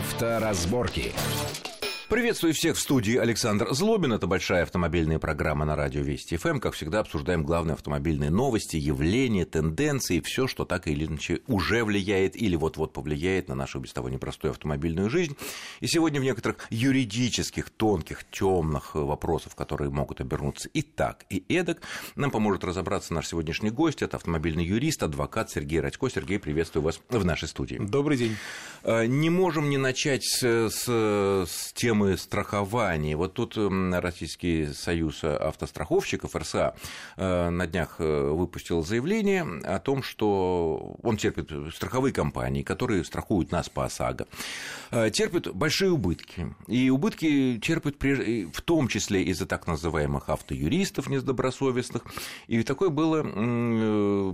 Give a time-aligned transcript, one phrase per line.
[0.00, 1.12] Авторазборки.
[2.10, 4.12] Приветствую всех в студии Александр Злобин.
[4.12, 6.58] Это большая автомобильная программа на радио Вести ФМ.
[6.58, 12.34] Как всегда, обсуждаем главные автомобильные новости, явления, тенденции, все, что так или иначе уже влияет
[12.34, 15.36] или вот-вот повлияет на нашу без того непростую автомобильную жизнь.
[15.78, 21.80] И сегодня в некоторых юридических, тонких, темных вопросах, которые могут обернуться и так, и эдак,
[22.16, 24.02] нам поможет разобраться наш сегодняшний гость.
[24.02, 26.10] Это автомобильный юрист, адвокат Сергей Радько.
[26.10, 27.76] Сергей, приветствую вас в нашей студии.
[27.76, 28.36] Добрый день.
[28.82, 33.16] Э, не можем не начать с, с, с темы темы страхования.
[33.16, 36.74] Вот тут Российский союз автостраховщиков, РСА,
[37.16, 43.52] э, на днях э, выпустил заявление о том, что он терпит страховые компании, которые страхуют
[43.52, 44.26] нас по ОСАГО,
[44.92, 46.54] э, терпят большие убытки.
[46.68, 52.04] И убытки терпят в том числе из-за так называемых автоюристов недобросовестных.
[52.46, 53.10] И такой был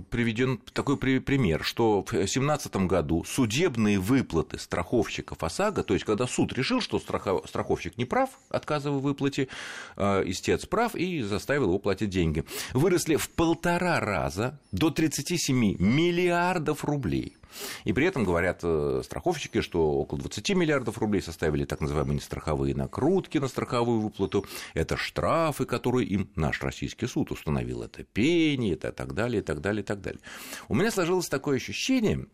[0.09, 6.53] приведен такой пример, что в 2017 году судебные выплаты страховщиков ОСАГО, то есть когда суд
[6.53, 9.47] решил, что страховой страховщик не прав, отказывая в выплате,
[9.95, 12.43] э, истец прав и заставил его платить деньги.
[12.73, 17.35] Выросли в полтора раза до 37 миллиардов рублей.
[17.83, 22.75] И при этом говорят э, страховщики, что около 20 миллиардов рублей составили так называемые страховые
[22.75, 24.45] накрутки на страховую выплату.
[24.75, 27.81] Это штрафы, которые им наш российский суд установил.
[27.81, 30.21] Это пени, это так далее, и так далее, и так далее.
[30.67, 32.27] У меня сложилось такое ощущение,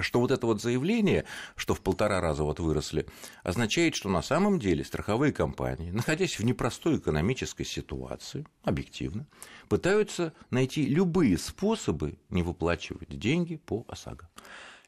[0.00, 3.06] что вот это вот заявление, что в полтора раза вот выросли,
[3.42, 9.26] означает, что на самом деле страховые компании, находясь в непростой экономической ситуации, объективно,
[9.68, 14.28] пытаются найти любые способы не выплачивать деньги по ОСАГО.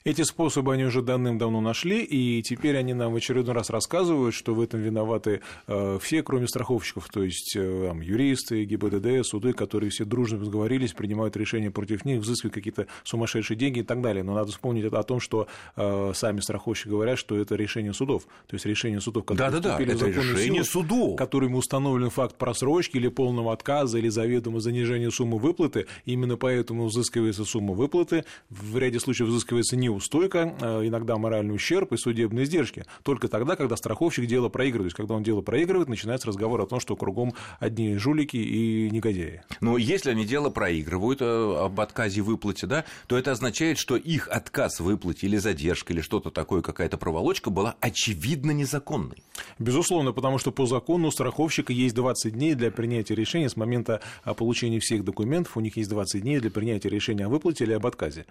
[0.05, 4.55] Эти способы они уже давным-давно нашли, и теперь они нам в очередной раз рассказывают, что
[4.55, 9.91] в этом виноваты э, все, кроме страховщиков, то есть э, там, юристы, ГИБДД, суды, которые
[9.91, 14.23] все дружно сговорились, принимают решения против них, взыскивают какие-то сумасшедшие деньги и так далее.
[14.23, 18.23] Но надо вспомнить о том, что э, сами страховщики говорят, что это решение судов.
[18.47, 21.17] То есть решение судов, которые да, да, да, это решение силу, судов.
[21.17, 25.87] которыми установлен факт просрочки или полного отказа, или заведомо занижения суммы выплаты.
[26.05, 28.25] Именно поэтому взыскивается сумма выплаты.
[28.49, 32.85] В ряде случаев взыскивается не неустойка, э, иногда моральный ущерб и судебные издержки.
[33.03, 34.79] Только тогда, когда страховщик дело проигрывает.
[34.79, 38.91] То есть, когда он дело проигрывает, начинается разговор о том, что кругом одни жулики и
[38.91, 39.43] негодяи.
[39.61, 44.29] Но если они дело проигрывают э, об отказе выплате, да, то это означает, что их
[44.29, 49.23] отказ в выплате или задержка или что-то такое, какая-то проволочка была очевидно незаконной.
[49.59, 54.01] Безусловно, потому что по закону у страховщика есть 20 дней для принятия решения с момента
[54.25, 55.57] а, получения всех документов.
[55.57, 58.27] У них есть 20 дней для принятия решения о выплате или об отказе.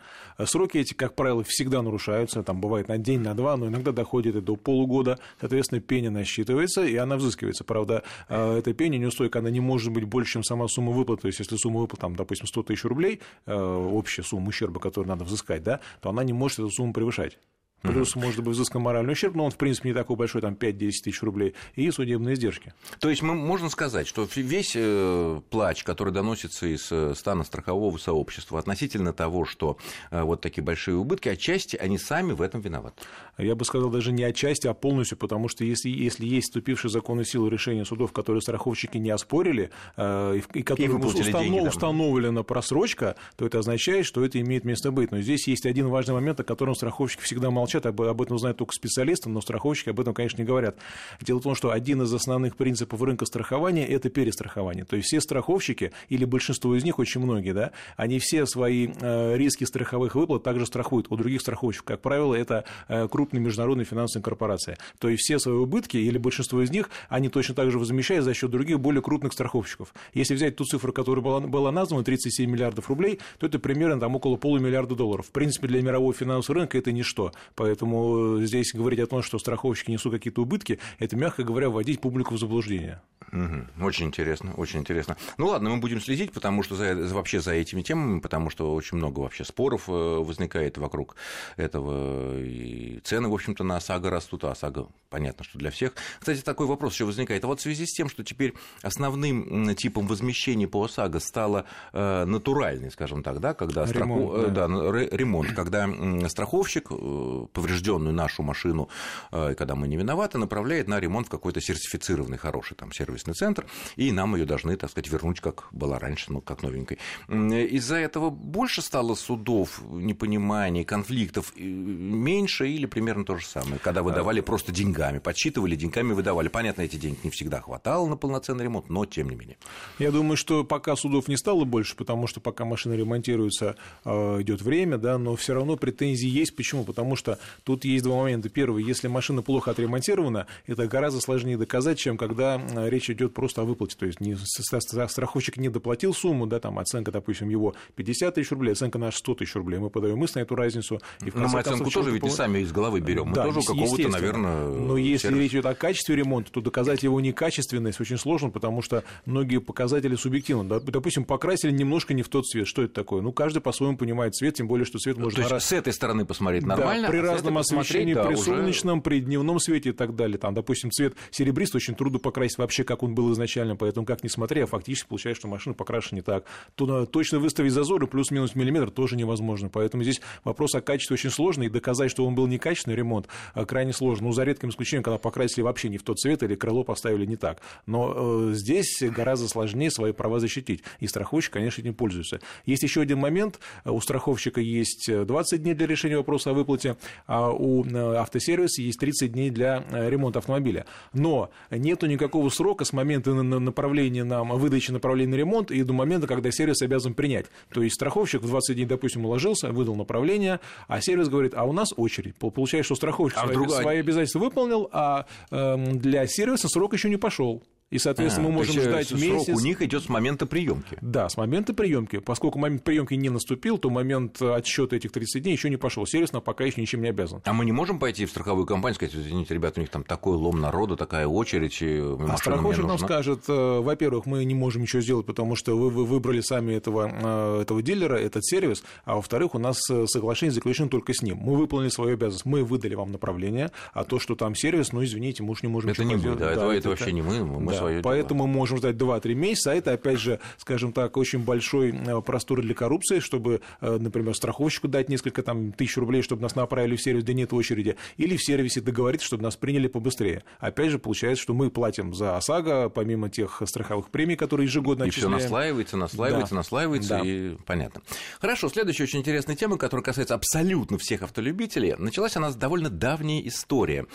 [0.46, 4.36] Сроки эти, как правило, всегда нарушаются, там бывает на день, на два, но иногда доходит
[4.36, 7.64] и до полугода, соответственно, пеня насчитывается, и она взыскивается.
[7.64, 11.28] Правда, э, эта пеня неустойка, она не может быть больше, чем сама сумма выплаты, то
[11.28, 15.24] есть если сумма выплаты, там, допустим, 100 тысяч рублей, э, общая сумма ущерба, которую надо
[15.24, 17.38] взыскать, да, то она не может эту сумму превышать.
[17.84, 18.26] Плюс, угу.
[18.26, 21.22] может быть, взыскан моральный ущерб, но он, в принципе, не такой большой, там 5-10 тысяч
[21.22, 22.74] рублей, и судебные издержки.
[23.00, 27.98] То есть, мы, можно сказать, что весь э, плач, который доносится из э, стана страхового
[27.98, 29.78] сообщества относительно того, что
[30.12, 33.02] э, вот такие большие убытки, отчасти они сами в этом виноваты.
[33.38, 36.92] Я бы сказал, даже не отчасти, а полностью, потому что если, если есть вступившие в
[36.94, 42.42] законную силу решения судов, которые страховщики не оспорили, э, и, и которым установ, деньги, установлена
[42.42, 45.12] просрочка, то это означает, что это имеет место быть.
[45.12, 48.40] Но здесь есть один важный момент, о котором страховщики всегда молчат молчат, об, об этом
[48.40, 50.78] знают только специалисты, но страховщики об этом, конечно, не говорят.
[51.20, 54.86] Дело в том, что один из основных принципов рынка страхования– это перестрахование.
[54.86, 59.36] То есть все страховщики, или большинство из них, очень многие, да, они все свои э,
[59.36, 61.86] риски страховых выплат также страхуют у других страховщиков.
[61.86, 64.78] Как правило, это э, крупные международные финансовые корпорации.
[65.00, 68.34] То есть все свои убытки, или большинство из них, они точно так же возмещают за
[68.34, 69.94] счет других более крупных страховщиков.
[70.14, 74.16] Если взять ту цифру, которая была, была названа, 37 миллиардов рублей, то это примерно там,
[74.16, 75.28] около полумиллиарда долларов.
[75.28, 77.34] В принципе, для мирового финансового рынка это ничто.
[77.58, 82.36] Поэтому здесь говорить о том, что страховщики несут какие-то убытки, это, мягко говоря, вводить публику
[82.36, 83.02] в заблуждение.
[83.32, 83.86] Угу.
[83.86, 85.18] Очень интересно, очень интересно.
[85.38, 88.98] Ну ладно, мы будем следить, потому что за, вообще за этими темами, потому что очень
[88.98, 91.16] много вообще споров э, возникает вокруг
[91.58, 95.94] этого, и цены, в общем-то, на ОСАГО растут, а ОСАГО, понятно, что для всех.
[96.20, 97.44] Кстати, такой вопрос еще возникает.
[97.44, 102.26] А вот в связи с тем, что теперь основным типом возмещения по ОСАГО стало э,
[102.26, 104.52] натуральный, скажем так, да, когда ремонт, страху...
[104.52, 104.68] да.
[104.68, 105.88] Да, ремонт, когда
[106.30, 108.90] страховщик поврежденную нашу машину,
[109.32, 113.34] э, когда мы не виноваты, направляет на ремонт в какой-то сертифицированный хороший там сервис сервисный
[113.34, 113.66] центр,
[113.96, 117.00] и нам ее должны, так сказать, вернуть, как была раньше, ну, как новенькой.
[117.28, 124.42] Из-за этого больше стало судов, непониманий, конфликтов, меньше или примерно то же самое, когда выдавали
[124.42, 126.48] просто деньгами, подсчитывали, деньгами выдавали.
[126.48, 129.58] Понятно, эти деньги не всегда хватало на полноценный ремонт, но тем не менее.
[130.00, 133.76] Я думаю, что пока судов не стало больше, потому что пока машины ремонтируются,
[134.06, 136.56] э, идет время, да, но все равно претензии есть.
[136.56, 136.84] Почему?
[136.84, 138.50] Потому что тут есть два момента.
[138.50, 143.62] Первый, если машина плохо отремонтирована, это гораздо сложнее доказать, чем когда э, речь идет просто
[143.62, 143.96] о выплате.
[143.98, 148.72] То есть не, страховщик не доплатил сумму, да, там оценка, допустим, его 50 тысяч рублей,
[148.74, 149.80] оценка наша 100 тысяч рублей.
[149.80, 151.00] Мы подаем мы на эту разницу.
[151.26, 153.28] И в Но мы оценку тоже ведь не сами из головы берем.
[153.28, 155.44] Мы да, тоже какого-то, наверное, Но если сервис.
[155.44, 160.16] речь идет о качестве ремонта, то доказать его некачественность очень сложно, потому что многие показатели
[160.16, 160.80] субъективны.
[160.80, 162.68] Допустим, покрасили немножко не в тот цвет.
[162.68, 163.22] Что это такое?
[163.22, 165.44] Ну, каждый по-своему понимает цвет, тем более, что цвет можно...
[165.44, 168.44] То есть с этой стороны посмотреть нормально, да, при а разном освещении, да, при уже...
[168.44, 170.38] солнечном, при дневном свете и так далее.
[170.38, 174.28] Там, допустим, цвет серебристый очень трудно покрасить вообще, как он был изначально, поэтому как ни
[174.28, 176.46] смотри, а фактически получается, что машина покрашена не так.
[176.76, 179.70] То, точно выставить зазоры плюс-минус миллиметр тоже невозможно.
[179.70, 183.66] Поэтому здесь вопрос о качестве очень сложный, и доказать, что он был некачественный ремонт, а,
[183.66, 184.28] крайне сложно.
[184.28, 187.36] Ну, за редким исключением, когда покрасили вообще не в тот цвет или крыло поставили не
[187.36, 187.62] так.
[187.86, 190.84] Но э, здесь гораздо сложнее свои права защитить.
[191.00, 192.40] И страховщик, конечно, этим пользуется.
[192.66, 193.60] Есть еще один момент.
[193.86, 199.00] У страховщика есть 20 дней для решения вопроса о выплате, а у э, автосервиса есть
[199.00, 200.86] 30 дней для э, ремонта автомобиля.
[201.14, 206.28] Но нету никакого срока с момента направления на выдачи направления на ремонт и до момента,
[206.28, 207.46] когда сервис обязан принять.
[207.74, 211.74] То есть страховщик в 20 дней, допустим, уложился, выдал направление, а сервис говорит, а у
[211.74, 212.36] нас очередь.
[212.36, 213.82] Получается, что страховщик а свои, другая...
[213.82, 217.64] свои обязательства выполнил, а э, для сервиса срок еще не пошел.
[217.90, 219.46] И, соответственно, а, мы можем ждать месяц.
[219.46, 220.98] Срок у них идет с момента приемки.
[221.02, 222.20] Да, с момента приемки.
[222.20, 226.06] Поскольку момент приемки не наступил, то момент отсчета этих 30 дней еще не пошел.
[226.06, 227.42] Сервис нам пока еще ничем не обязан.
[227.46, 230.04] А мы не можем пойти в страховую компанию и сказать, извините, ребята, у них там
[230.04, 231.82] такой лом народу, такая очередь.
[231.82, 235.90] И а страховщик нам скажет, э, во-первых, мы не можем ничего сделать, потому что вы,
[235.90, 240.54] вы выбрали сами этого, э, этого дилера, этот сервис, а во-вторых, у нас э, соглашение
[240.54, 241.38] заключено только с ним.
[241.38, 245.44] Мы выполнили свою обязанность, мы выдали вам направление, а то, что там сервис, ну, извините,
[245.44, 247.46] мы уж не можем Это не мы, да, да, это, это, это вообще не мы,
[247.46, 251.40] мы да, свое Поэтому можем ждать 2-3 месяца, а это, опять же, скажем так, очень
[251.40, 256.42] большой э, простор для коррупции, чтобы, э, например, страховщику дать несколько там, тысяч рублей, чтобы
[256.42, 260.44] нас направили в сервис, где нет очереди, или в сервисе договориться, чтобы нас приняли побыстрее.
[260.60, 265.10] Опять же, получается, что мы платим за ОСАГО, помимо тех страховых премий, которые ежегодно И
[265.10, 266.58] все наслаивается, наслаивается, да.
[266.58, 267.22] наслаивается, да.
[267.24, 268.02] и понятно.
[268.40, 271.96] Хорошо, следующая очень интересная тема, которая касается абсолютно всех автолюбителей.
[271.98, 274.06] Началась она с довольно давней истории.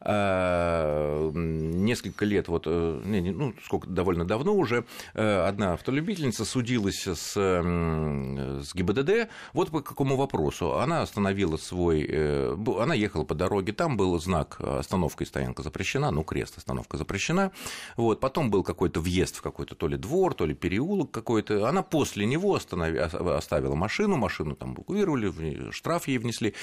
[0.00, 2.66] А, несколько лет, вот,
[3.04, 4.84] э, ну, сколько довольно давно уже
[5.14, 10.78] э, одна автолюбительница судилась с, с ГИБДД вот по какому вопросу.
[10.78, 12.06] Она остановила свой...
[12.08, 16.96] Э, она ехала по дороге, там был знак «Остановка и стоянка запрещена», ну, крест «Остановка
[16.96, 17.52] запрещена».
[17.96, 21.68] Вот, потом был какой-то въезд в какой-то то ли двор, то ли переулок какой-то.
[21.68, 26.54] Она после него останови, оставила машину, машину там эвакуировали, штраф ей внесли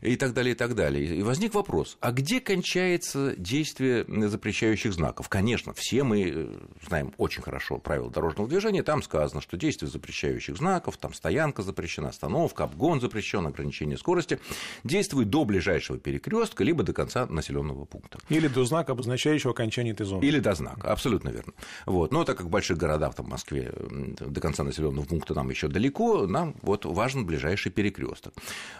[0.00, 1.16] и так далее, и так далее.
[1.16, 5.28] И возник вопрос, а где кончается действие запрещающих знаков?
[5.28, 10.56] Конечно, все мы э, знаем очень хорошо правила дорожного движения, там сказано, что действие запрещающих
[10.56, 14.38] знаков, там стоянка запрещена, остановка, обгон запрещен, ограничение скорости,
[14.84, 18.18] действует до ближайшего перекрестка, либо до конца населенного пункта.
[18.28, 20.22] Или до знака, обозначающего окончание этой зоны.
[20.22, 21.54] Или до знака, абсолютно верно.
[21.86, 22.12] Вот.
[22.12, 23.72] Но так как в больших городах, там, в Москве,
[24.20, 28.34] до конца населенного пункта нам еще далеко, нам вот важен ближайший перекресток.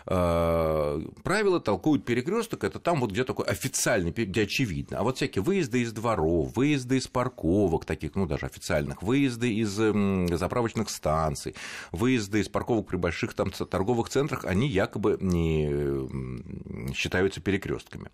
[0.07, 4.99] А, правила толкуют перекресток, это там вот где такой официальный, где очевидно.
[4.99, 9.71] А вот всякие выезды из дворов, выезды из парковок, таких, ну, даже официальных, выезды из
[9.71, 11.55] заправочных станций,
[11.93, 18.11] выезды из парковок при больших там торговых центрах, они якобы не считаются перекрестками.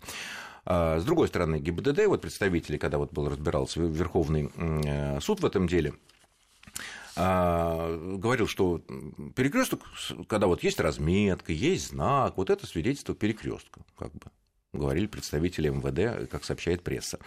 [0.65, 5.45] А с другой стороны, ГИБДД, вот представители, когда вот был разбирался Верховный э, суд в
[5.45, 5.93] этом деле,
[7.15, 8.79] а, говорил, что
[9.35, 9.81] перекресток,
[10.27, 14.29] когда вот есть разметка, есть знак, вот это свидетельство перекрестка, как бы
[14.77, 17.19] говорили представители МВД, как сообщает пресса.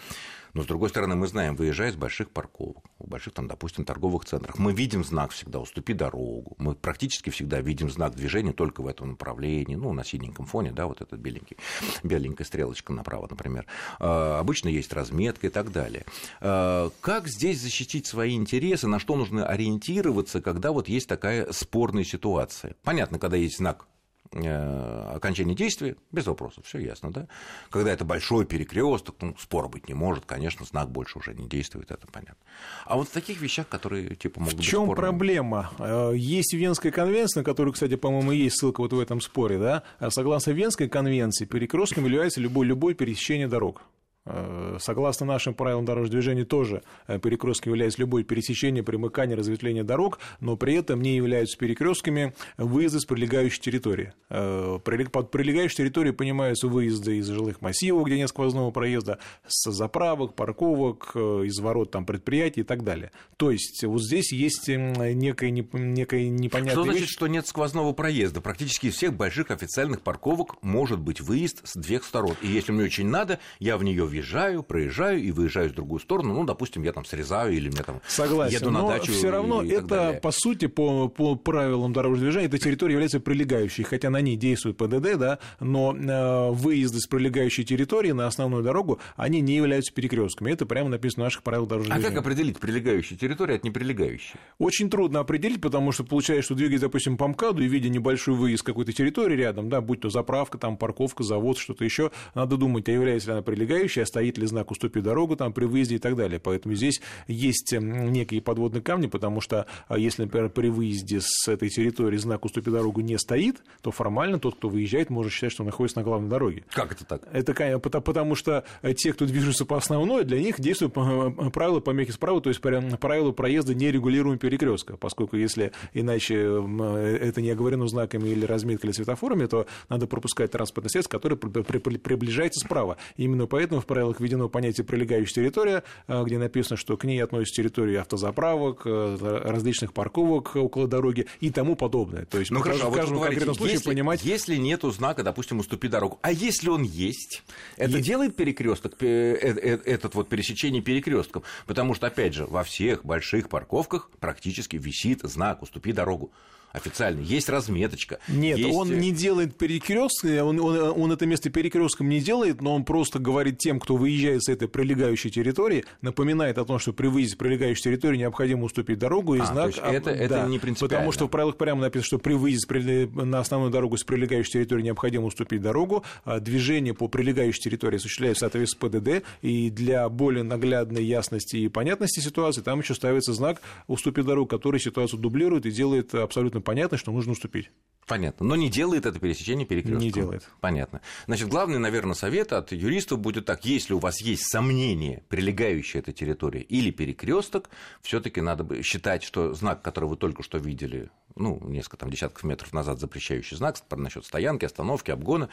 [0.55, 4.25] Но, с другой стороны, мы знаем, выезжая из больших парковок, в больших, там, допустим, торговых
[4.25, 8.89] центрах, мы видим знак всегда «уступи дорогу», мы практически всегда видим знак движения только в
[8.89, 11.57] этом направлении, ну, на синеньком фоне, да, вот этот беленький,
[12.03, 13.67] беленькая стрелочка направо, например.
[13.99, 16.05] А, обычно есть разметка и так далее.
[16.41, 22.05] А, как здесь защитить свои интересы, на что нужно ориентироваться, когда вот есть такая спорная
[22.05, 22.75] ситуация?
[22.83, 23.87] Понятно, когда есть знак
[24.33, 27.27] Э, окончания действия, без вопросов, все ясно, да?
[27.69, 31.91] Когда это большой перекресток, ну, спор быть не может, конечно, знак больше уже не действует,
[31.91, 32.37] это понятно.
[32.85, 35.73] А вот в таких вещах, которые типа могут в быть В чем проблема?
[35.81, 39.83] Э, есть Венская конвенция, на которую, кстати, по-моему, есть ссылка вот в этом споре, да?
[40.11, 43.83] Согласно Венской конвенции, перекрестком является любой, любое пересечение дорог.
[44.27, 50.19] Э, согласно нашим правилам дорожного движения, тоже э, перекрестком является любое пересечение, примыкание, разветвление дорог,
[50.41, 54.13] но при этом не являются перекрестками выезды с прилегающей территории.
[54.29, 54.79] Э,
[55.11, 61.17] под прилегающей территорией понимаются выезды из жилых массивов, где нет сквозного проезда, с заправок, парковок,
[61.17, 63.13] из ворот там, предприятий и так далее.
[63.39, 67.11] То есть вот здесь есть некая, некая непонятная Что значит, вещь.
[67.11, 68.43] что нет сквозного проезда?
[68.43, 72.37] Практически из всех больших официальных парковок может быть выезд с двух сторон.
[72.43, 76.35] И если мне очень надо, я в нее въезжаю, проезжаю и выезжаю в другую сторону.
[76.35, 79.13] Ну, допустим, я там срезаю или мне там Согласен, еду на но дачу.
[79.13, 83.21] Все равно и, и это, по сути, по, по правилам дорожного движения, эта территория является
[83.21, 88.63] прилегающей, хотя на ней действует ПДД, да, но э, выезды с прилегающей территории на основную
[88.63, 90.53] дорогу, они не являются перекрестками.
[90.53, 92.19] Это прямо написано в наших правилах дорожного а движения.
[92.19, 94.35] А как определить прилегающую территорию от неприлегающей?
[94.59, 98.63] Очень трудно определить, потому что получается, что двигаясь, допустим, по МКАДу и видя небольшой выезд
[98.63, 102.93] какой-то территории рядом, да, будь то заправка, там парковка, завод, что-то еще, надо думать, а
[102.93, 106.17] является ли она прилегающей, а стоит ли знак «Уступи дорогу» там при выезде и так
[106.17, 106.41] далее.
[106.41, 111.69] Поэтому здесь есть некие подводные камни, потому что а, если, например, при выезде с этой
[111.69, 115.67] территории знак «Уступи дорогу» не стоит, то формально тот, кто выезжает, может считать, что он
[115.67, 116.65] находится на главной дороге.
[116.71, 117.23] Как это так?
[117.33, 122.13] Это потому что э, те, кто движется по основной, для них действует э, правило помехи
[122.13, 128.29] справа, то есть правило проезда нерегулируемого перекрестка, поскольку если иначе э, это не оговорено знаками
[128.29, 132.97] или разметкой или светофорами, то надо пропускать транспортное средство, которое приближается справа.
[133.17, 137.97] Именно поэтому в правилах введено понятие прилегающая территория, где написано, что к ней относятся территории
[137.97, 142.25] автозаправок, различных парковок около дороги и тому подобное.
[142.25, 144.25] То есть ну, хорошо, в каждом говорите, конкретном случае если, понимать...
[144.25, 147.43] Если нету знака, допустим, уступи дорогу, а если он есть,
[147.77, 148.07] это есть.
[148.07, 154.77] делает перекресток, этот вот пересечение перекрестком, потому что, опять же, во всех больших парковках практически
[154.77, 156.31] висит знак «уступи дорогу»
[156.73, 158.19] официально, есть разметочка.
[158.29, 158.75] Нет, есть...
[158.75, 163.19] он не делает перекресток, он, он, он это место перекрестком не делает, но он просто
[163.19, 167.37] говорит тем, кто выезжает с этой прилегающей территории, напоминает о том, что при выезде с
[167.37, 169.75] прилегающей территории необходимо уступить дорогу и а, знак.
[169.75, 170.97] То это, да, это не принципиально.
[170.97, 174.83] Потому что в правилах прямо написано, что при выезде на основную дорогу с прилегающей территории
[174.83, 180.09] необходимо уступить дорогу, а движение по прилегающей территории осуществляется в соответствии с ПДД, и для
[180.09, 185.67] более наглядной ясности и понятности ситуации там еще ставится знак «уступи дорогу», который ситуацию дублирует
[185.67, 187.71] и делает абсолютно понятно, что нужно уступить.
[188.11, 188.45] Понятно.
[188.45, 190.03] Но не делает это пересечение перекрестка.
[190.03, 190.49] Не делает.
[190.61, 191.01] Понятно.
[191.27, 196.13] Значит, главный, наверное, совет от юристов будет так: если у вас есть сомнения, прилегающие этой
[196.13, 197.71] территории или перекресток,
[198.03, 202.43] все-таки надо бы считать, что знак, который вы только что видели, ну, несколько там десятков
[202.43, 205.49] метров назад запрещающий знак насчет стоянки, остановки, обгона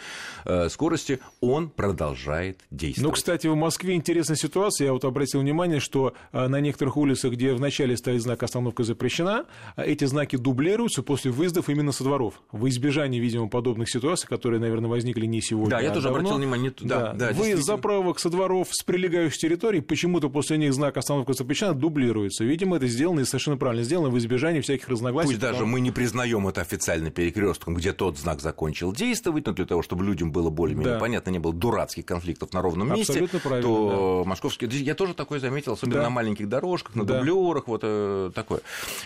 [0.46, 3.08] э, скорости, он продолжает действовать.
[3.08, 4.86] Ну, кстати, в Москве интересная ситуация.
[4.86, 9.46] Я вот обратил внимание, что э, на некоторых улицах, где вначале стоит знак «Остановка запрещена»,
[9.76, 12.42] эти знаки дублируются после выездов именно со дворов.
[12.52, 15.72] В избежании, видимо, подобных ситуаций, которые, наверное, возникли не сегодня.
[15.72, 16.20] Да, я а тоже давно.
[16.20, 16.74] обратил внимание.
[16.80, 21.34] Да, да, да, Выезд заправок со дворов с прилегающих территорий, почему-то после них знак «Остановка
[21.34, 22.46] запрещена» дублируется.
[22.46, 25.30] Видимо, это сделано и совершенно правильно сделано в избежании всяких разногласий.
[25.30, 29.66] Пусть даже мы не признаем это официально перекрестком, где тот знак закончил действовать, но для
[29.66, 31.00] того, чтобы людям было более-менее да.
[31.00, 34.30] понятно, не было дурацких конфликтов на ровном месте, Абсолютно то да.
[34.30, 34.68] московский...
[34.68, 36.04] Я тоже такое заметил, особенно да.
[36.04, 37.20] на маленьких дорожках, на да.
[37.20, 38.62] дублерах, вот э, такое.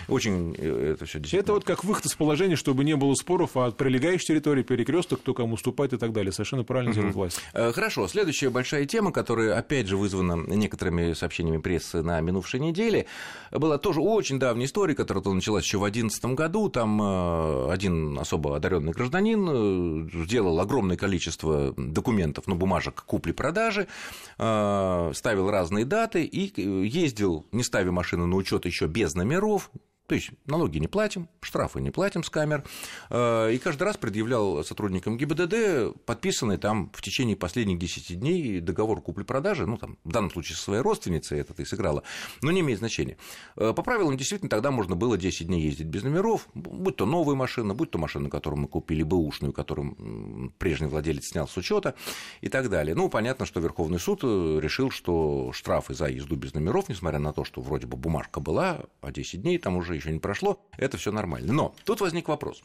[0.07, 1.41] Очень э, это все действительно...
[1.41, 5.33] Это вот как выход из положения, чтобы не было споров о прилегающей территории, перекресток, кто
[5.33, 6.31] кому уступает и так далее.
[6.31, 7.39] Совершенно правильно делает власть.
[7.53, 8.07] Э, хорошо.
[8.07, 13.05] Следующая большая тема, которая, опять же, вызвана некоторыми сообщениями прессы на минувшей неделе,
[13.51, 16.69] была тоже очень давняя история, которая началась еще в 2011 году.
[16.69, 23.87] Там э, один особо одаренный гражданин сделал огромное количество документов, ну, бумажек купли-продажи,
[24.35, 29.69] ставил разные даты и ездил, не ставя машину на учет еще без номеров,
[30.11, 32.65] то есть налоги не платим, штрафы не платим с камер.
[33.09, 39.01] Э, и каждый раз предъявлял сотрудникам ГИБДД подписанный там в течение последних 10 дней договор
[39.01, 42.03] купли-продажи, ну, там, в данном случае со своей родственницей это ты сыграла,
[42.41, 43.15] но не имеет значения.
[43.55, 47.35] Э, по правилам, действительно, тогда можно было 10 дней ездить без номеров, будь то новая
[47.35, 51.95] машина, будь то машина, которую мы купили бэушную, которую прежний владелец снял с учета
[52.41, 52.95] и так далее.
[52.95, 57.31] Ну, понятно, что Верховный суд э, решил, что штрафы за езду без номеров, несмотря на
[57.31, 60.97] то, что вроде бы бумажка была, а 10 дней там уже еще не прошло, это
[60.97, 61.53] все нормально.
[61.53, 62.61] Но тут возник вопрос.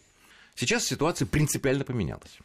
[0.54, 2.38] Сейчас ситуация принципиально поменялась.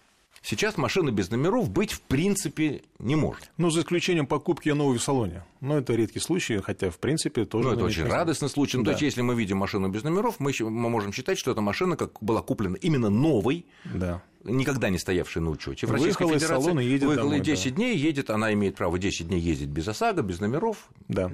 [0.43, 3.51] Сейчас машина без номеров быть в принципе не может.
[3.57, 5.43] Ну, за исключением покупки новой в салоне.
[5.59, 7.69] Но это редкий случай, хотя, в принципе, тоже...
[7.69, 8.77] Ну, это очень радостный случай.
[8.77, 8.91] Ну, да.
[8.91, 11.95] То есть, если мы видим машину без номеров, мы, мы можем считать, что эта машина
[11.95, 15.87] как была куплена именно новой, да никогда не стоявшей на учете.
[15.87, 17.75] В Российской выехала Федерации из салона едет выехала домой, 10 да.
[17.75, 21.31] дней, едет, она имеет право 10 дней ездить без ОСАГО, без номеров, да.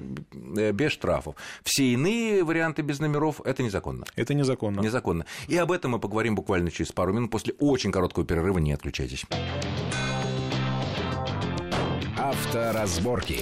[0.56, 1.36] Э, без штрафов.
[1.64, 4.04] Все иные варианты без номеров– это незаконно.
[4.16, 4.80] Это незаконно.
[4.80, 5.26] Незаконно.
[5.48, 8.58] И об этом мы поговорим буквально через пару минут после очень короткого перерыва.
[8.58, 9.24] Не отключайтесь.
[12.16, 13.40] Авторазборки.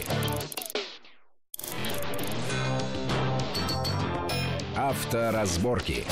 [4.77, 6.05] Авторазборки.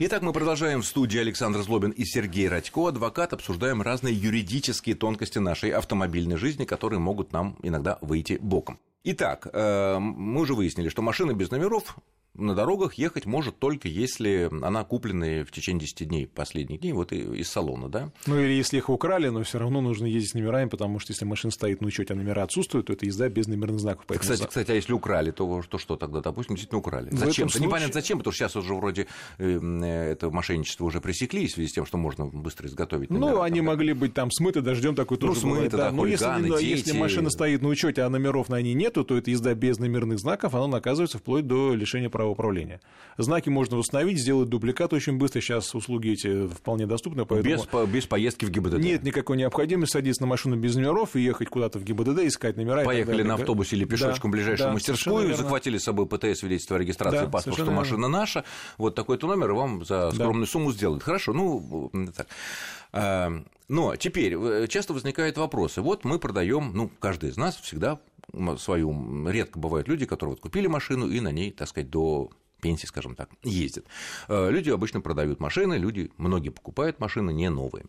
[0.00, 3.32] Итак, мы продолжаем в студии Александр Злобин и Сергей Радько, адвокат.
[3.32, 8.80] Обсуждаем разные юридические тонкости нашей автомобильной жизни, которые могут нам иногда выйти боком.
[9.04, 11.96] Итак, э, мы уже выяснили, что машины без номеров
[12.36, 17.12] на дорогах ехать может только если она куплена в течение 10 дней, последних дней, вот
[17.12, 18.10] из салона, да?
[18.26, 21.24] Ну или если их украли, но все равно нужно ездить с номерами, потому что если
[21.24, 24.04] машина стоит на учете, а номера отсутствуют, то это езда без номерных знаков.
[24.06, 24.32] Поэтому...
[24.32, 26.20] Кстати, кстати, а если украли, то, то что тогда?
[26.20, 27.10] Допустим, действительно украли.
[27.10, 27.48] Зачем?
[27.48, 27.68] Случае...
[27.68, 29.06] Непонятно зачем, потому что сейчас уже вроде
[29.38, 33.30] э, это мошенничество уже пресекли в связи с тем, что можно быстро изготовить номера.
[33.30, 35.90] Ну, они там, могли быть там смыты дождем, такой ну, тоже смыты, бывает, да.
[35.92, 36.64] Но если, дети...
[36.64, 40.18] если машина стоит на учете, а номеров на ней нету, то это езда без номерных
[40.18, 42.80] знаков, она наказывается вплоть до лишения права управления.
[43.16, 45.40] Знаки можно восстановить, сделать дубликат очень быстро.
[45.40, 47.24] Сейчас услуги эти вполне доступны.
[47.24, 47.56] Поэтому...
[47.56, 48.78] Без, без поездки в ГИБДД.
[48.78, 52.84] Нет никакой необходимости садиться на машину без номеров и ехать куда-то в ГИБДД, искать номера.
[52.84, 56.76] Поехали на автобусе или пешочком да, в ближайшую да, мастерскую, захватили с собой ПТС, свидетельство
[56.76, 58.44] о регистрации, да, паспорт, что машина наша,
[58.78, 60.52] вот такой-то номер, и вам за скромную да.
[60.52, 61.02] сумму сделают.
[61.02, 62.26] Хорошо, ну, так.
[62.92, 63.32] А,
[63.68, 65.80] но теперь э, часто возникают вопросы.
[65.80, 67.98] Вот мы продаем, ну, каждый из нас всегда
[68.58, 72.86] свою, редко бывают люди, которые вот купили машину и на ней, так сказать, до пенсии,
[72.86, 73.84] скажем так, ездят.
[74.28, 77.84] Э, люди обычно продают машины, люди, многие покупают машины не новые.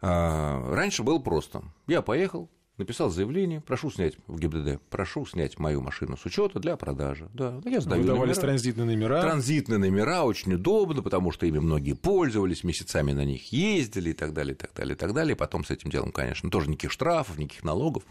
[0.00, 1.62] Э, раньше было просто.
[1.86, 2.48] Я поехал,
[2.78, 7.28] написал заявление, прошу снять в ГИБДД, прошу снять мою машину с учета для продажи.
[7.34, 8.40] Да, я сдаю Выдавались номера.
[8.40, 9.20] транзитные номера.
[9.20, 14.32] Транзитные номера очень удобно, потому что ими многие пользовались, месяцами на них ездили и так
[14.32, 15.36] далее, и так далее, и так далее.
[15.36, 18.04] Потом с этим делом, конечно, тоже никаких штрафов, никаких налогов.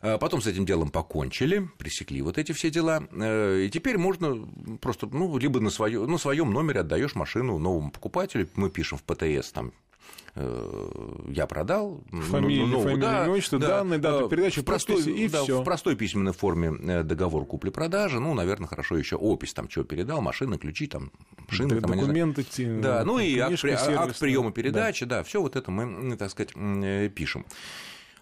[0.00, 3.02] А потом с этим делом покончили, пресекли вот эти все дела.
[3.12, 4.46] Э, и теперь можно
[4.80, 8.48] просто, ну, либо на, свое, на своем номере отдаешь машину новому покупателю.
[8.54, 9.72] Мы пишем в ПТС там
[10.36, 12.04] э, я продал.
[12.12, 15.60] Фамилия, ну, фамилия да, отчество, да, данные, дата э, передачи, в простой, и да, все.
[15.60, 20.58] В простой письменной форме договор купли-продажи, ну, наверное, хорошо еще опись, там, чего передал, машины,
[20.58, 21.10] ключи, там,
[21.48, 25.18] шины, да, там, документы, те, да, ну, и акт, акт приема передачи, да.
[25.18, 26.52] да, все вот это мы, так сказать,
[27.14, 27.44] пишем.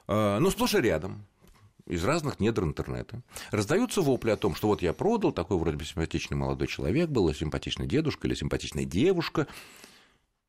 [0.08, 1.26] Но сплошь и рядом
[1.86, 5.84] из разных недр интернета, раздаются вопли о том, что вот я продал, такой вроде бы
[5.84, 9.46] симпатичный молодой человек был, симпатичный дедушка или симпатичная девушка,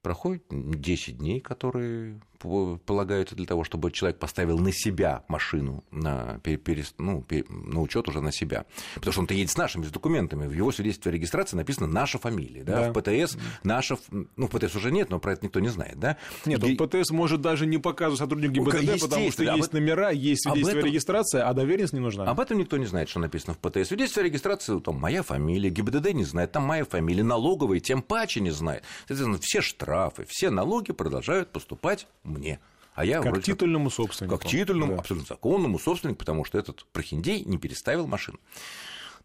[0.01, 6.85] проходит 10 дней, которые полагаются для того, чтобы человек поставил на себя машину, на, пере,
[6.97, 8.65] ну, на учет уже на себя.
[8.95, 10.47] Потому что он-то едет с нашими с документами.
[10.47, 12.63] В его свидетельстве о регистрации написана наша фамилия.
[12.63, 12.91] Да?
[12.91, 12.91] Да.
[12.91, 13.97] В ПТС наша...
[14.11, 15.99] Ну, в ПТС уже нет, но про это никто не знает.
[15.99, 16.17] Да?
[16.45, 16.75] Нет, Ге...
[16.75, 19.79] ПТС может даже не показывать сотрудник ГИБДД, потому что есть этом...
[19.79, 20.83] номера, есть свидетельство этом...
[20.83, 22.25] о регистрации, а доверенность не нужна.
[22.25, 23.87] Об этом никто не знает, что написано в ПТС.
[23.87, 28.41] Свидетельство о регистрации, там, моя фамилия, ГИБДД не знает, там моя фамилия, налоговые тем паче
[28.41, 28.83] не знает.
[29.07, 29.86] Соответственно, все штрафы,
[30.27, 32.59] все налоги продолжают поступать мне.
[32.95, 34.37] А я как титульному собственнику.
[34.37, 34.99] Как титульному, да.
[34.99, 38.39] абсолютно законному собственнику, потому что этот прохиндей не переставил машину.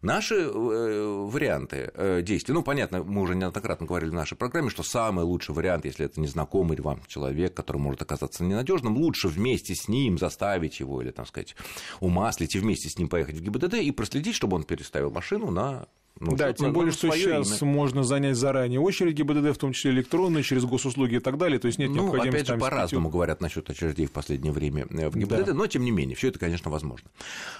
[0.03, 4.83] Наши э, варианты э, действий, ну, понятно, мы уже неоднократно говорили в нашей программе, что
[4.83, 9.87] самый лучший вариант, если это незнакомый вам человек, который может оказаться ненадежным, лучше вместе с
[9.87, 11.55] ним заставить его или, так сказать,
[12.01, 15.87] умаслить и вместе с ним поехать в ГИБДД и проследить, чтобы он переставил машину на
[16.19, 17.71] ну, да, тем более, что сейчас имя.
[17.71, 21.65] можно занять заранее очередь ГИБДД, в том числе электронные, через госуслуги и так далее, то
[21.65, 22.35] есть нет ну, необходимости...
[22.35, 25.53] опять же, по-разному говорят насчет очередей в последнее время э, в ГИБДД, да.
[25.53, 27.09] но, тем не менее, все это, конечно, возможно.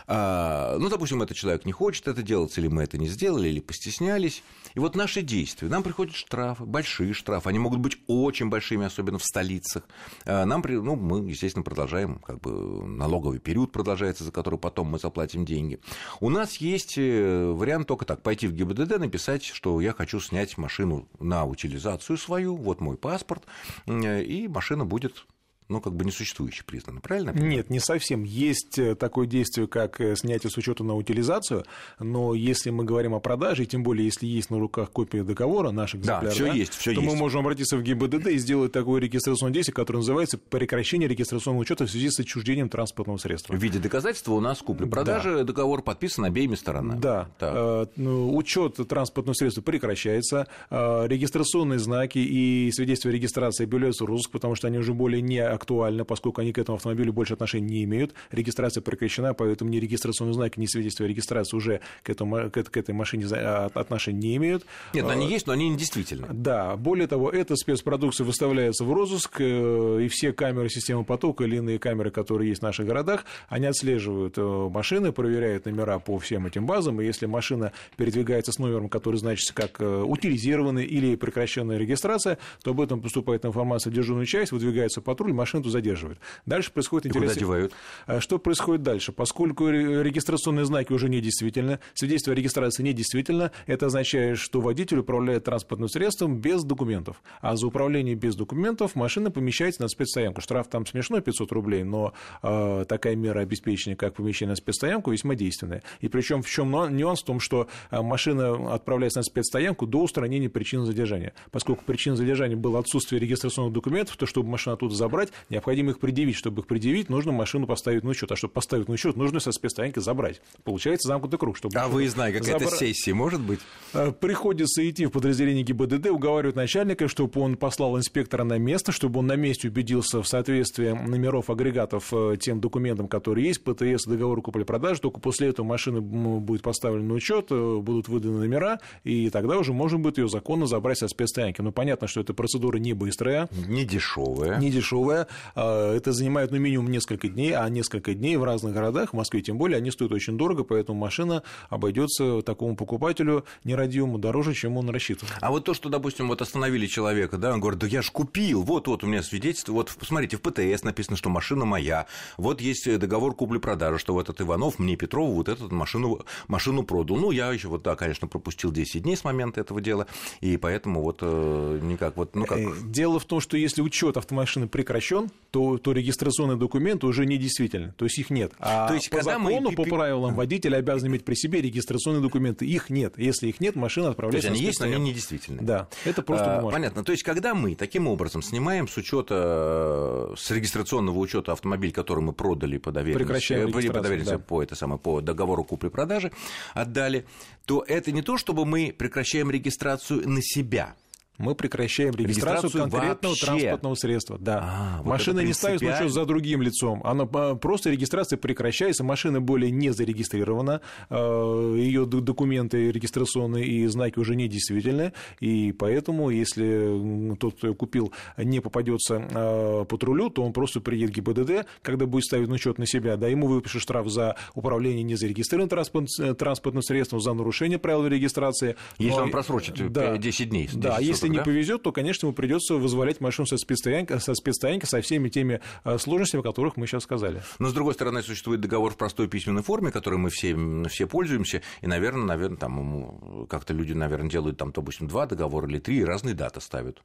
[0.08, 3.60] А, ну, допустим, этот человек не хочет это делать, или мы это не сделали, или
[3.60, 8.86] постеснялись, и вот наши действия, нам приходят штрафы, большие штрафы, они могут быть очень большими,
[8.86, 9.84] особенно в столицах,
[10.26, 15.00] а, нам, ну, мы, естественно, продолжаем, как бы, налоговый период продолжается, за который потом мы
[15.00, 15.80] заплатим деньги.
[16.20, 20.58] У нас есть э, вариант только так, пойти в ГИБДД, написать, что я хочу снять
[20.58, 23.44] машину на утилизацию свою, вот мой паспорт,
[23.88, 25.26] и машина будет
[25.74, 27.32] ну, как бы несуществующей признаны, правильно?
[27.32, 28.24] Нет, не совсем.
[28.24, 31.66] Есть э, такое действие, как э, снятие с учета на утилизацию,
[32.00, 35.72] но если мы говорим о продаже, и тем более, если есть на руках копия договора,
[35.72, 37.12] наших экземпляр, да, все да, есть, все то есть.
[37.12, 41.86] мы можем обратиться в ГИБДД и сделать такое регистрационное действие, которое называется прекращение регистрационного учета
[41.86, 43.54] в связи с отчуждением транспортного средства.
[43.54, 45.44] В виде доказательства у нас купли-продажи, да.
[45.44, 47.00] договор подписан обеими сторонами.
[47.00, 47.30] Да.
[47.40, 54.54] Э, ну, учет транспортного средства прекращается, регистрационные знаки и свидетельства регистрации объявляются в розыск, потому
[54.54, 58.14] что они уже более не актуально, поскольку они к этому автомобилю больше отношения не имеют.
[58.32, 62.78] Регистрация прекращена, поэтому ни регистрационный знак, ни свидетельство о регистрации уже к, этому, к, к
[62.78, 64.66] этой машине а, отношения не имеют.
[64.94, 66.28] Нет, они а, есть, но они не действительны.
[66.32, 71.58] Да, более того, эта спецпродукция выставляется в розыск, э, и все камеры системы потока или
[71.58, 76.46] иные камеры, которые есть в наших городах, они отслеживают э, машины, проверяют номера по всем
[76.46, 81.78] этим базам, и если машина передвигается с номером, который значится как э, утилизированный или прекращенная
[81.78, 86.20] регистрация, то об этом поступает информация в дежурную часть, выдвигается патруль, машину задерживают.
[86.46, 87.40] Дальше происходит интересно.
[87.40, 87.74] девают?
[88.06, 89.12] А что происходит дальше?
[89.12, 95.90] Поскольку регистрационные знаки уже недействительны, свидетельство о регистрации недействительно, это означает, что водитель управляет транспортным
[95.90, 97.22] средством без документов.
[97.42, 100.40] А за управление без документов машина помещается на спецстоянку.
[100.40, 105.36] Штраф там смешной 500 рублей, но э, такая мера обеспечения, как помещение на спецстоянку, весьма
[105.36, 105.84] действенная.
[106.00, 110.50] И причем в чем нюанс в том, что а, машина отправляется на спецстоянку до устранения
[110.50, 111.34] причин задержания.
[111.52, 116.36] Поскольку причина задержания было отсутствие регистрационных документов, то чтобы машину оттуда забрать, необходимо их предъявить.
[116.36, 118.32] Чтобы их предъявить, нужно машину поставить на учет.
[118.32, 120.42] А чтобы поставить на учет, нужно со спецстоянки забрать.
[120.64, 121.58] Получается замкнутый круг.
[121.58, 122.78] Чтобы а вы знаете, какая-то забра...
[122.78, 123.60] сессия может быть?
[123.94, 129.20] А, приходится идти в подразделение ГИБДД, уговаривать начальника, чтобы он послал инспектора на место, чтобы
[129.20, 134.42] он на месте убедился в соответствии номеров агрегатов э, тем документам, которые есть, ПТС, договор
[134.42, 135.02] купли-продажи.
[135.02, 139.74] Только после этого машина будет поставлена на учет, э, будут выданы номера, и тогда уже
[139.74, 141.62] можно будет ее законно забрать со спецстоянки.
[141.62, 143.50] Но понятно, что эта процедура не быстрая.
[143.68, 144.60] Не дешевая.
[144.60, 145.23] Не дешевая.
[145.56, 149.42] А, это занимает ну, минимум несколько дней, а несколько дней в разных городах, в Москве
[149.42, 154.90] тем более, они стоят очень дорого, поэтому машина обойдется такому покупателю нерадивому дороже, чем он
[154.90, 155.32] рассчитывал.
[155.42, 158.64] А вот то, что, допустим, вот остановили человека, да, он говорит, да я ж купил,
[158.64, 162.08] вот, вот у меня свидетельство, вот посмотрите, в ПТС написано, что машина моя,
[162.38, 167.18] вот есть договор купли-продажи, что вот этот Иванов мне Петрову вот эту машину, машину продал.
[167.18, 170.08] Ну, я еще вот, да, конечно, пропустил 10 дней с момента этого дела,
[170.42, 172.60] и поэтому вот э, никак вот, ну как...
[172.60, 175.13] Э, дело в том, что если учет автомашины прекращен,
[175.54, 178.54] то, то регистрационные документы уже не действительны, то есть их нет.
[178.58, 179.76] А то есть, по закону, мы...
[179.76, 183.14] по правилам, водитель обязан иметь при себе регистрационные документы, их нет.
[183.18, 185.62] Если их нет, машина отправляется То есть они есть, но они не действительны.
[185.62, 187.04] Да, это просто а, Понятно.
[187.04, 192.22] То есть, когда мы таким образом снимаем с учета, э, с регистрационного учета автомобиль, который
[192.22, 194.40] мы продали по доверенности, Прекращаем по, доверенности да.
[194.40, 196.32] по, это самое, по договору купли-продажи,
[196.74, 197.28] отдали,
[197.66, 200.96] то это не то, чтобы мы прекращаем регистрацию на себя,
[201.38, 203.46] мы прекращаем регистрацию, регистрацию конкретного вообще.
[203.46, 204.38] транспортного средства.
[204.40, 204.60] Да.
[204.64, 207.02] А, вот машина не ставит случай за другим лицом.
[207.04, 214.36] Она просто регистрация прекращается, машина более не зарегистрирована, э, ее документы регистрационные и знаки уже
[214.36, 220.82] не действительны, и поэтому, если тот, кто купил, не попадется э, патрулю, то он просто
[220.82, 224.36] приедет к ГИБДД, когда будет ставить на учет на себя, да, ему выпишет штраф за
[224.54, 228.76] управление незарегистрированным транспорт, э, транспортным средством, за нарушение правил регистрации.
[228.98, 230.68] Если Но, он просрочит да, 10 дней.
[230.68, 234.34] 10 да, если если не повезет, то, конечно, ему придется вызволять машину со спецстоянки, со
[234.34, 237.42] спецстоянки со всеми теми э, сложностями, о которых мы сейчас сказали.
[237.60, 240.56] Но, с другой стороны, существует договор в простой письменной форме, которой мы все,
[240.90, 245.80] все пользуемся, и, наверное, наверное там как-то люди, наверное, делают там, допустим, два договора или
[245.80, 247.02] три, и разные даты ставят.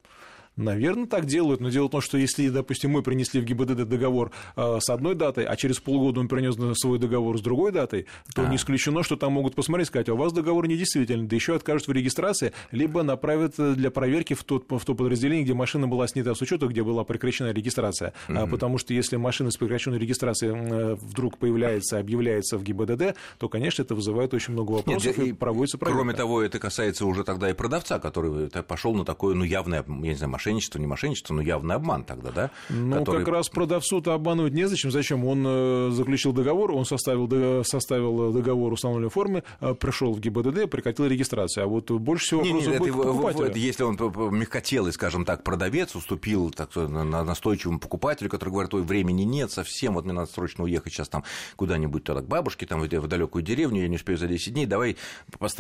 [0.59, 4.33] Наверное, так делают, но дело в том, что если, допустим, мы принесли в ГИБДД договор
[4.57, 8.43] э, с одной датой, а через полгода он принес свой договор с другой датой, то
[8.43, 8.49] а.
[8.49, 11.87] не исключено, что там могут посмотреть, сказать, а у вас договор недействительный, да еще откажут
[11.87, 16.35] в регистрации, либо направят для проверки в, тот, в то подразделение, где машина была снята
[16.35, 18.13] с учета, где была прекращена регистрация.
[18.29, 18.49] Угу.
[18.49, 23.83] Потому что если машина с прекращенной регистрацией э, вдруг появляется, объявляется в ГИБДД, то, конечно,
[23.83, 25.99] это вызывает очень много вопросов Нет, и, и проводится проверка.
[25.99, 29.95] Кроме того, это касается уже тогда и продавца, который пошел на такое, ну, явное, я
[29.95, 32.51] не знаю, мошенничество, не мошенничество, но явный обман тогда, да?
[32.69, 33.25] Ну, который...
[33.25, 34.91] как раз продавцу-то обманывать незачем.
[34.91, 35.25] Зачем?
[35.25, 40.71] Он э, заключил договор, он составил, составил договор в установленной форме, э, пришел в ГИБДД,
[40.71, 41.65] прекратил регистрацию.
[41.65, 43.97] А вот больше всего не, не, будет это, это, Если он
[44.33, 49.95] мягкотелый, скажем так, продавец, уступил так, на настойчивому покупателю, который говорит, ой, времени нет совсем,
[49.95, 51.25] вот мне надо срочно уехать сейчас там
[51.57, 54.97] куда-нибудь туда к бабушке, там в далекую деревню, я не успею за 10 дней, давай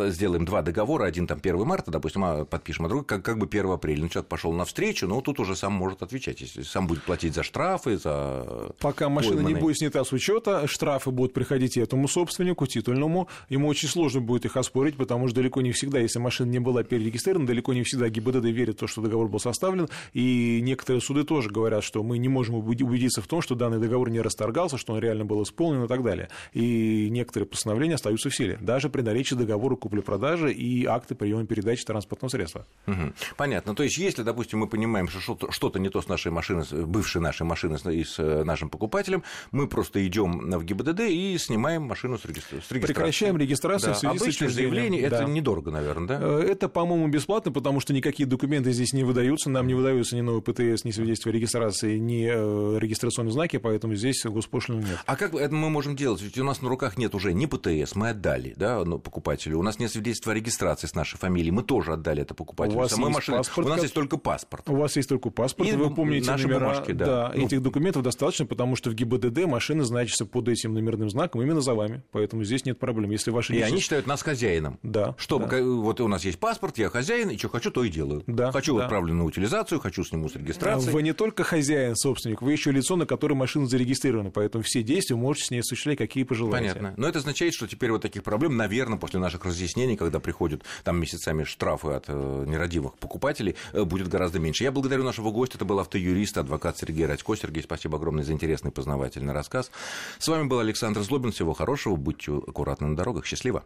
[0.09, 3.47] сделаем два договора, один там 1 марта, допустим, а подпишем, а другой как, как бы
[3.47, 4.03] 1 апреля.
[4.03, 7.43] Ну, человек пошел навстречу, ну, тут уже сам может отвечать, если сам будет платить за
[7.43, 8.73] штрафы, за...
[8.79, 13.89] Пока машина не будет снята с учета, штрафы будут приходить этому собственнику, титульному, ему очень
[13.89, 17.75] сложно будет их оспорить, потому что далеко не всегда, если машина не была перерегистрирована, далеко
[17.75, 21.85] не всегда ГИБДД верит в то, что договор был составлен, и некоторые суды тоже говорят,
[21.85, 25.25] что мы не можем убедиться в том, что данный договор не расторгался, что он реально
[25.25, 26.29] был исполнен и так далее.
[26.53, 31.85] И некоторые постановления остаются в силе, даже при наличии договора купли-продажи и акты приема передачи
[31.85, 32.67] транспортного средства.
[32.87, 33.13] Угу.
[33.37, 33.75] Понятно.
[33.75, 37.43] То есть, если, допустим, мы понимаем, что что-то не то с нашей машиной, бывшей нашей
[37.43, 42.25] машиной и с э, нашим покупателем, мы просто идем в ГИБДД и снимаем машину с,
[42.25, 42.57] регистра...
[42.61, 42.87] с регистрации.
[42.87, 43.95] Прекращаем регистрацию да.
[43.95, 45.17] в связи Обычное с заявление, да.
[45.17, 46.19] это недорого, наверное, да?
[46.21, 50.21] Э, это, по-моему, бесплатно, потому что никакие документы здесь не выдаются, нам не выдаются ни
[50.21, 54.99] новый ПТС, ни свидетельство о регистрации, ни э, регистрационные знаки, поэтому здесь госпошлины нет.
[55.07, 56.21] А как это мы можем делать?
[56.23, 59.63] Ведь у нас на руках нет уже ни ПТС, мы отдали да, ну, покупателю, у
[59.63, 62.77] нас нет свидетельства о регистрации с нашей фамилией, мы тоже отдали это покупателю.
[62.77, 63.39] У вас Самой есть машины...
[63.39, 64.48] паспорт, у нас есть только паспорт.
[64.49, 64.69] Паспорт.
[64.77, 66.61] У вас есть только паспорт, И вы помните наши номера.
[66.61, 67.33] бумажки, да.
[67.35, 71.61] Ну, этих документов достаточно, потому что в ГИБДД машины значатся под этим номерным знаком именно
[71.61, 73.11] за вами, поэтому здесь нет проблем.
[73.11, 74.79] Если ваши И личность- они считают нас хозяином.
[74.83, 75.63] Да, Чтобы, да.
[75.63, 78.23] вот у нас есть паспорт, я хозяин, и что хочу, то и делаю.
[78.27, 78.85] Да, хочу да.
[78.85, 80.91] отправлю на утилизацию, хочу сниму с регистрации.
[80.91, 85.17] Вы не только хозяин, собственник, вы еще лицо, на которое машина зарегистрирована, поэтому все действия
[85.17, 86.69] можете с ней осуществлять, какие пожелаете.
[86.75, 86.95] Понятно.
[86.97, 91.01] Но это означает, что теперь вот таких проблем, наверное, после наших разъяснений, когда приходят там
[91.01, 94.65] месяцами штрафы от э, нерадивых покупателей, э, будет гораздо меньше.
[94.65, 97.37] Я благодарю нашего гостя, это был автоюрист, адвокат Сергей Радько.
[97.37, 99.71] Сергей, спасибо огромное за интересный познавательный рассказ.
[100.19, 101.33] С вами был Александр Злобин.
[101.33, 103.27] Всего хорошего, будьте аккуратны на дорогах.
[103.27, 103.63] Счастливо.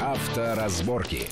[0.00, 1.28] Авторазборки.